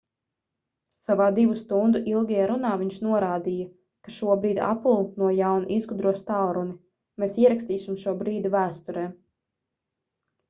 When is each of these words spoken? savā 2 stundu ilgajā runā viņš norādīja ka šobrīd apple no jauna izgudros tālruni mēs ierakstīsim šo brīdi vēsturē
savā 0.99 1.25
2 1.39 1.55
stundu 1.57 1.99
ilgajā 2.13 2.45
runā 2.51 2.69
viņš 2.83 2.95
norādīja 3.07 3.67
ka 4.07 4.13
šobrīd 4.15 4.61
apple 4.69 4.95
no 5.23 5.29
jauna 5.39 5.69
izgudros 5.75 6.25
tālruni 6.31 6.73
mēs 7.25 7.35
ierakstīsim 7.43 7.99
šo 8.05 8.15
brīdi 8.23 8.53
vēsturē 8.57 9.05